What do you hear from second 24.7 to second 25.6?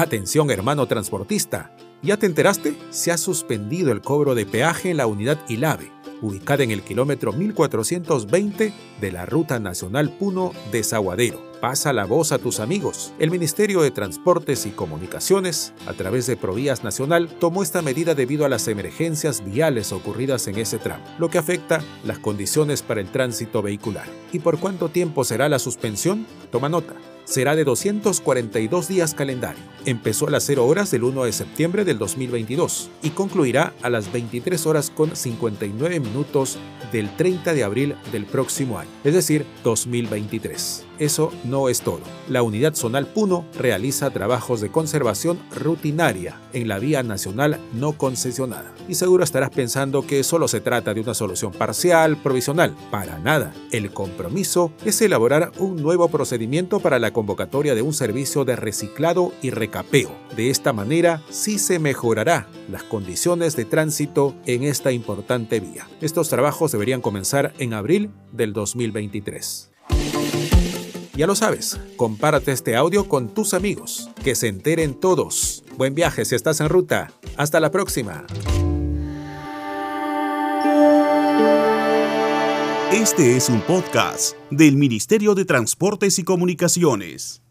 tiempo será la